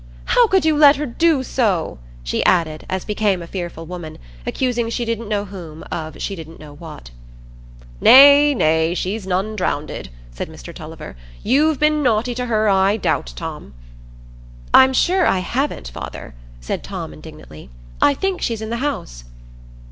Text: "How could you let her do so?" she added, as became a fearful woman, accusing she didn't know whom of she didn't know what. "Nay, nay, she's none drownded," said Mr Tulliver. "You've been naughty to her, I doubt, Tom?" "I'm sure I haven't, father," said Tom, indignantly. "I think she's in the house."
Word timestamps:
"How 0.25 0.47
could 0.47 0.65
you 0.65 0.75
let 0.75 0.95
her 0.95 1.05
do 1.05 1.43
so?" 1.43 1.99
she 2.23 2.43
added, 2.43 2.87
as 2.89 3.05
became 3.05 3.39
a 3.39 3.45
fearful 3.45 3.85
woman, 3.85 4.17
accusing 4.47 4.89
she 4.89 5.05
didn't 5.05 5.29
know 5.29 5.45
whom 5.45 5.83
of 5.91 6.19
she 6.19 6.35
didn't 6.35 6.59
know 6.59 6.73
what. 6.73 7.11
"Nay, 7.99 8.55
nay, 8.55 8.95
she's 8.95 9.27
none 9.27 9.55
drownded," 9.55 10.09
said 10.31 10.49
Mr 10.49 10.73
Tulliver. 10.73 11.15
"You've 11.43 11.77
been 11.79 12.01
naughty 12.01 12.33
to 12.33 12.47
her, 12.47 12.67
I 12.67 12.97
doubt, 12.97 13.33
Tom?" 13.35 13.75
"I'm 14.73 14.91
sure 14.91 15.27
I 15.27 15.37
haven't, 15.37 15.89
father," 15.89 16.33
said 16.61 16.83
Tom, 16.83 17.13
indignantly. 17.13 17.69
"I 18.01 18.15
think 18.15 18.41
she's 18.41 18.63
in 18.63 18.71
the 18.71 18.77
house." 18.77 19.25